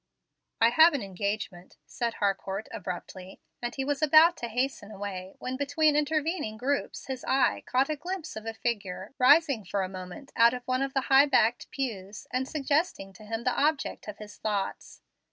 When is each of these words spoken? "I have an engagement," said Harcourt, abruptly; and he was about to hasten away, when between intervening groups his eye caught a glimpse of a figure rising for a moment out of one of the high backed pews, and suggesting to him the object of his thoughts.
"I 0.59 0.69
have 0.71 0.95
an 0.95 1.03
engagement," 1.03 1.77
said 1.85 2.15
Harcourt, 2.15 2.67
abruptly; 2.71 3.39
and 3.61 3.75
he 3.75 3.85
was 3.85 4.01
about 4.01 4.35
to 4.37 4.47
hasten 4.47 4.89
away, 4.89 5.35
when 5.37 5.57
between 5.57 5.95
intervening 5.95 6.57
groups 6.57 7.05
his 7.05 7.23
eye 7.27 7.61
caught 7.67 7.87
a 7.87 7.95
glimpse 7.95 8.35
of 8.35 8.47
a 8.47 8.53
figure 8.55 9.13
rising 9.19 9.63
for 9.63 9.83
a 9.83 9.87
moment 9.89 10.31
out 10.35 10.55
of 10.55 10.63
one 10.63 10.81
of 10.81 10.95
the 10.95 11.01
high 11.01 11.27
backed 11.27 11.69
pews, 11.69 12.25
and 12.33 12.47
suggesting 12.47 13.13
to 13.13 13.25
him 13.25 13.43
the 13.43 13.51
object 13.55 14.07
of 14.07 14.17
his 14.17 14.37
thoughts. 14.37 15.01